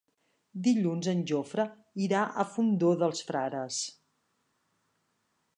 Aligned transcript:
Dilluns 0.67 1.09
en 1.11 1.21
Jofre 1.31 1.67
irà 2.07 2.23
al 2.45 2.49
Fondó 2.55 2.95
dels 3.05 3.23
Frares. 3.31 3.85